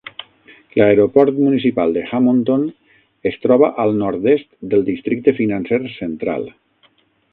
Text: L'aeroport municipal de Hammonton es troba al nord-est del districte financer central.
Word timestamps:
L'aeroport 0.79 1.35
municipal 1.41 1.93
de 1.97 2.05
Hammonton 2.19 2.63
es 3.33 3.37
troba 3.45 3.69
al 3.85 3.93
nord-est 3.99 4.49
del 4.73 4.89
districte 4.89 5.35
financer 5.43 5.83
central. 6.01 6.51